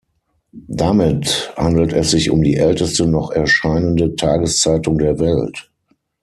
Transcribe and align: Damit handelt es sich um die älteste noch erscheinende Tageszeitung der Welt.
Damit 0.67 1.53
handelt 1.57 1.93
es 1.93 2.09
sich 2.09 2.31
um 2.31 2.41
die 2.41 2.55
älteste 2.55 3.05
noch 3.05 3.29
erscheinende 3.29 4.15
Tageszeitung 4.15 4.97
der 4.97 5.19
Welt. 5.19 5.69